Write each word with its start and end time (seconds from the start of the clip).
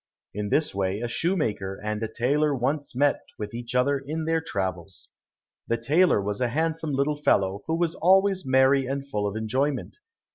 In 0.33 0.49
this 0.49 0.73
way 0.73 0.99
a 0.99 1.07
shoemaker 1.07 1.79
and 1.83 2.01
a 2.01 2.07
tailor 2.11 2.55
once 2.55 2.95
met 2.95 3.19
with 3.37 3.53
each 3.53 3.75
other 3.75 3.99
in 3.99 4.25
their 4.25 4.41
travels. 4.41 5.09
The 5.67 5.77
tailor 5.77 6.19
was 6.19 6.41
a 6.41 6.47
handsome 6.47 6.93
little 6.93 7.17
fellow 7.17 7.61
who 7.67 7.75
was 7.75 7.93
always 7.93 8.43
merry 8.43 8.87
and 8.87 9.07
full 9.07 9.27
of 9.27 9.35
enjoyment. 9.35 9.97